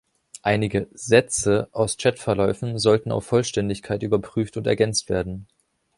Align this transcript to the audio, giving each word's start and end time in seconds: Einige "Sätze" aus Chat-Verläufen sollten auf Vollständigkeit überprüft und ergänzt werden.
Einige 0.41 0.89
"Sätze" 0.95 1.69
aus 1.73 1.95
Chat-Verläufen 1.95 2.79
sollten 2.79 3.11
auf 3.11 3.27
Vollständigkeit 3.27 4.01
überprüft 4.01 4.57
und 4.57 4.65
ergänzt 4.65 5.09
werden. 5.11 5.45